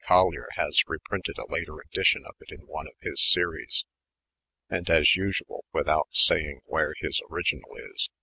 [0.07, 3.85] Collier has reprinted a later edition of it in one of his Series,
[4.67, 8.09] and, as, usual, without saying where his original is.